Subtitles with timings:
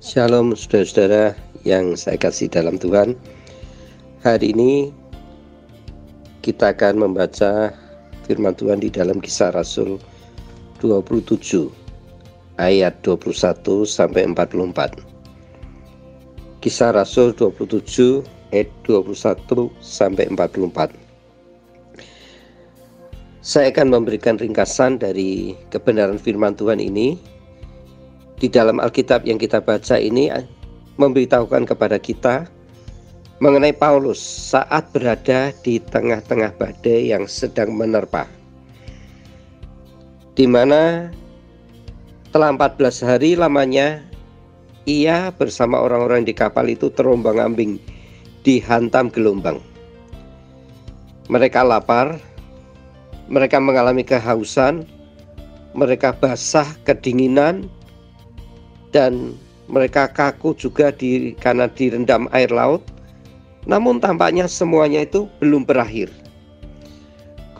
[0.00, 3.20] Shalom saudara-saudara yang saya kasih dalam Tuhan.
[4.24, 4.96] Hari ini
[6.40, 7.76] kita akan membaca
[8.24, 10.00] firman Tuhan di dalam kisah Rasul
[10.80, 11.68] 27
[12.56, 18.24] ayat 21 sampai 44 Kisah Rasul 27
[18.56, 19.12] ayat 21
[19.84, 20.96] sampai 44
[23.44, 27.39] Saya akan memberikan ringkasan dari kebenaran firman Tuhan ini
[28.40, 30.48] di dalam Alkitab yang kita baca ini eh,
[30.96, 32.48] memberitahukan kepada kita
[33.40, 38.28] mengenai Paulus saat berada di tengah-tengah badai yang sedang menerpa.
[40.36, 41.12] Di mana
[42.32, 44.00] telah 14 hari lamanya
[44.88, 47.76] ia bersama orang-orang di kapal itu terombang-ambing
[48.44, 49.60] dihantam gelombang.
[51.28, 52.16] Mereka lapar,
[53.28, 54.84] mereka mengalami kehausan,
[55.76, 57.68] mereka basah kedinginan,
[58.90, 59.34] dan
[59.70, 62.82] mereka kaku juga di karena direndam air laut.
[63.66, 66.10] Namun tampaknya semuanya itu belum berakhir.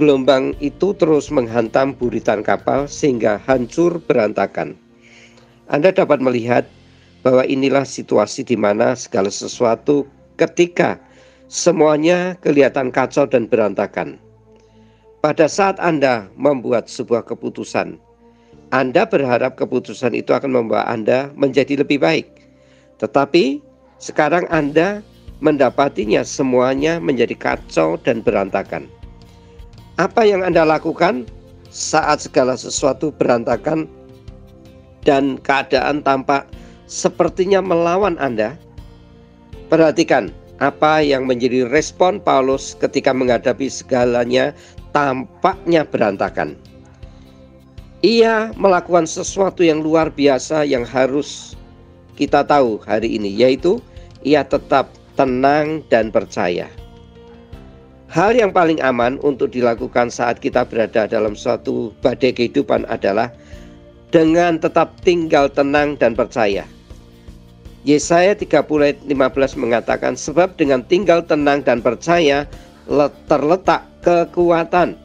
[0.00, 4.72] Gelombang itu terus menghantam buritan kapal sehingga hancur berantakan.
[5.68, 6.64] Anda dapat melihat
[7.20, 10.08] bahwa inilah situasi di mana segala sesuatu
[10.40, 10.96] ketika
[11.52, 14.16] semuanya kelihatan kacau dan berantakan.
[15.20, 18.00] Pada saat Anda membuat sebuah keputusan,
[18.70, 22.26] anda berharap keputusan itu akan membawa Anda menjadi lebih baik.
[23.02, 23.58] Tetapi
[23.98, 25.02] sekarang Anda
[25.42, 28.86] mendapatinya semuanya menjadi kacau dan berantakan.
[29.98, 31.26] Apa yang Anda lakukan
[31.66, 33.90] saat segala sesuatu berantakan
[35.02, 36.46] dan keadaan tampak
[36.86, 38.54] sepertinya melawan Anda?
[39.66, 40.30] Perhatikan
[40.62, 44.54] apa yang menjadi respon Paulus ketika menghadapi segalanya
[44.94, 46.54] tampaknya berantakan.
[48.00, 51.52] Ia melakukan sesuatu yang luar biasa yang harus
[52.16, 53.76] kita tahu hari ini, yaitu
[54.24, 54.88] ia tetap
[55.20, 56.64] tenang dan percaya.
[58.08, 63.28] Hal yang paling aman untuk dilakukan saat kita berada dalam suatu badai kehidupan adalah
[64.08, 66.64] dengan tetap tinggal tenang dan percaya.
[67.84, 69.12] Yesaya 30 15
[69.60, 72.48] mengatakan sebab dengan tinggal tenang dan percaya
[73.28, 74.96] terletak kekuatan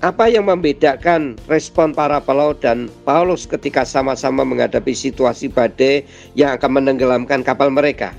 [0.00, 6.80] apa yang membedakan respon para pelaut dan Paulus ketika sama-sama menghadapi situasi badai yang akan
[6.80, 8.16] menenggelamkan kapal mereka?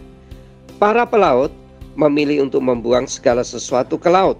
[0.77, 1.49] Para pelaut
[1.97, 4.37] memilih untuk membuang segala sesuatu ke laut,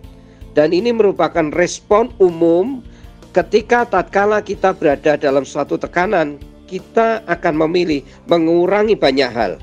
[0.54, 2.86] dan ini merupakan respon umum
[3.34, 6.38] ketika tatkala kita berada dalam suatu tekanan,
[6.70, 9.58] kita akan memilih mengurangi banyak hal.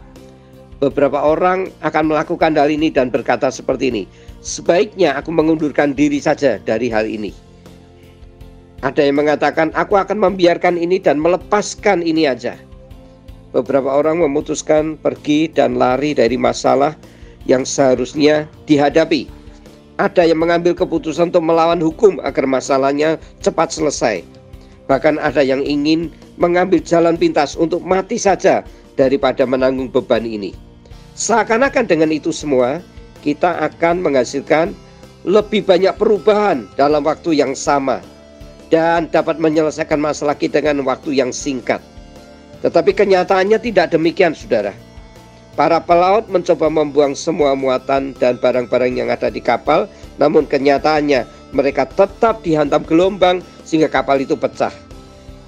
[0.82, 4.02] Beberapa orang akan melakukan hal ini dan berkata seperti ini,
[4.42, 7.47] sebaiknya aku mengundurkan diri saja dari hal ini.
[8.78, 12.54] Ada yang mengatakan, "Aku akan membiarkan ini dan melepaskan ini aja."
[13.50, 16.94] Beberapa orang memutuskan pergi dan lari dari masalah
[17.50, 19.26] yang seharusnya dihadapi.
[19.98, 24.22] Ada yang mengambil keputusan untuk melawan hukum agar masalahnya cepat selesai.
[24.86, 28.62] Bahkan ada yang ingin mengambil jalan pintas untuk mati saja
[28.94, 30.54] daripada menanggung beban ini.
[31.18, 32.78] Seakan-akan dengan itu semua,
[33.26, 34.70] kita akan menghasilkan
[35.26, 37.98] lebih banyak perubahan dalam waktu yang sama
[38.68, 41.80] dan dapat menyelesaikan masalah kita dengan waktu yang singkat.
[42.60, 44.74] Tetapi kenyataannya tidak demikian, saudara.
[45.58, 51.82] Para pelaut mencoba membuang semua muatan dan barang-barang yang ada di kapal, namun kenyataannya mereka
[51.82, 54.70] tetap dihantam gelombang sehingga kapal itu pecah.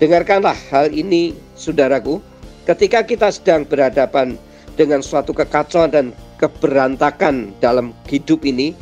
[0.02, 2.18] Dengarkanlah hal ini, saudaraku,
[2.66, 4.34] ketika kita sedang berhadapan
[4.74, 6.06] dengan suatu kekacauan dan
[6.42, 8.74] keberantakan dalam hidup ini,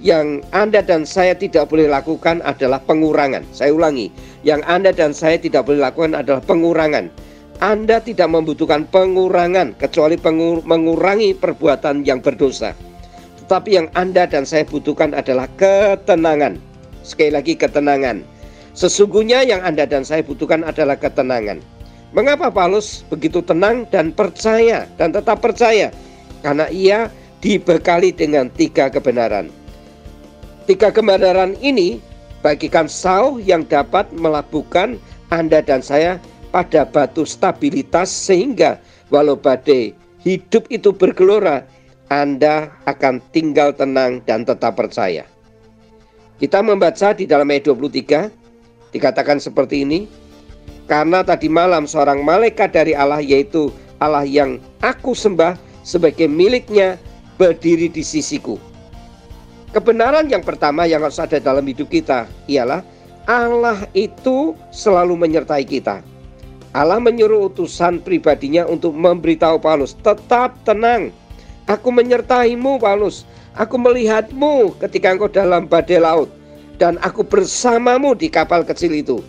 [0.00, 3.44] yang Anda dan saya tidak boleh lakukan adalah pengurangan.
[3.52, 4.08] Saya ulangi,
[4.42, 7.12] yang Anda dan saya tidak boleh lakukan adalah pengurangan.
[7.60, 12.72] Anda tidak membutuhkan pengurangan kecuali pengur mengurangi perbuatan yang berdosa.
[13.44, 16.56] Tetapi yang Anda dan saya butuhkan adalah ketenangan.
[17.04, 18.24] Sekali lagi ketenangan.
[18.72, 21.60] Sesungguhnya yang Anda dan saya butuhkan adalah ketenangan.
[22.16, 25.92] Mengapa Paulus begitu tenang dan percaya dan tetap percaya?
[26.40, 27.12] Karena ia
[27.44, 29.59] dibekali dengan tiga kebenaran.
[30.70, 31.98] Tiga kebenaran ini
[32.46, 36.22] bagikan sauh yang dapat melabuhkan Anda dan saya
[36.54, 38.78] pada batu stabilitas sehingga
[39.10, 41.66] walau badai hidup itu bergelora,
[42.06, 45.26] Anda akan tinggal tenang dan tetap percaya.
[46.38, 50.06] Kita membaca di dalam ayat 23 dikatakan seperti ini,
[50.86, 56.94] karena tadi malam seorang malaikat dari Allah yaitu Allah yang aku sembah sebagai miliknya
[57.42, 58.69] berdiri di sisiku.
[59.70, 62.82] Kebenaran yang pertama yang harus ada dalam hidup kita ialah
[63.30, 66.02] Allah itu selalu menyertai kita.
[66.74, 71.14] Allah menyuruh utusan pribadinya untuk memberitahu Paulus, "Tetap tenang.
[71.70, 73.22] Aku menyertaimu, Paulus.
[73.54, 76.30] Aku melihatmu ketika engkau dalam badai laut
[76.82, 79.22] dan aku bersamamu di kapal kecil itu."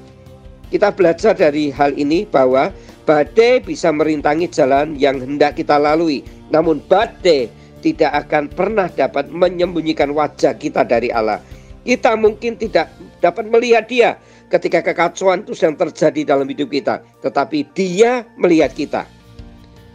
[0.73, 2.73] Kita belajar dari hal ini bahwa
[3.05, 10.13] badai bisa merintangi jalan yang hendak kita lalui, namun badai tidak akan pernah dapat menyembunyikan
[10.13, 11.41] wajah kita dari Allah.
[11.81, 12.93] Kita mungkin tidak
[13.25, 14.09] dapat melihat Dia
[14.53, 19.03] ketika kekacauan itu sedang terjadi dalam hidup kita, tetapi Dia melihat kita.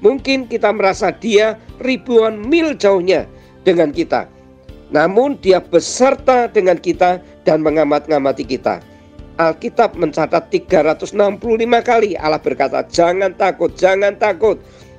[0.02, 3.30] Mungkin kita merasa Dia ribuan mil jauhnya
[3.62, 4.26] dengan kita,
[4.90, 8.82] namun Dia beserta dengan kita dan mengamat-ngamati kita.
[9.36, 14.56] Alkitab mencatat 365 kali Allah berkata, "Jangan takut, jangan takut."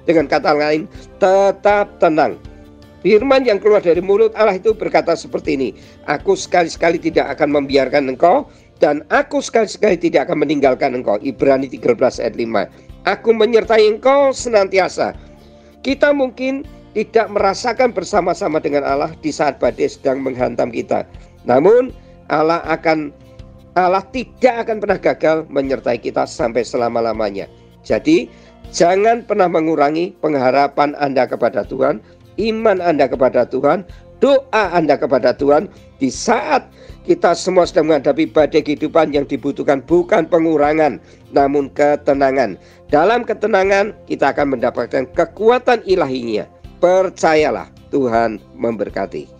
[0.07, 0.87] Dengan kata lain,
[1.19, 2.39] tetap tenang.
[3.05, 5.69] Firman yang keluar dari mulut Allah itu berkata seperti ini,
[6.09, 8.49] Aku sekali-sekali tidak akan membiarkan engkau
[8.81, 11.17] dan aku sekali-sekali tidak akan meninggalkan engkau.
[11.21, 13.09] Ibrani 13 ayat 5.
[13.09, 15.13] Aku menyertai engkau senantiasa.
[15.85, 16.65] Kita mungkin
[16.97, 21.05] tidak merasakan bersama-sama dengan Allah di saat badai sedang menghantam kita.
[21.45, 21.93] Namun
[22.33, 23.13] Allah akan
[23.77, 27.45] Allah tidak akan pernah gagal menyertai kita sampai selama-lamanya.
[27.85, 28.25] Jadi,
[28.73, 32.01] jangan pernah mengurangi pengharapan Anda kepada Tuhan
[32.37, 33.85] iman Anda kepada Tuhan,
[34.23, 35.69] doa Anda kepada Tuhan
[36.01, 36.69] di saat
[37.07, 40.99] kita semua sedang menghadapi badai kehidupan yang dibutuhkan bukan pengurangan
[41.31, 42.59] namun ketenangan.
[42.91, 46.47] Dalam ketenangan kita akan mendapatkan kekuatan ilahinya.
[46.77, 49.36] Percayalah Tuhan memberkati.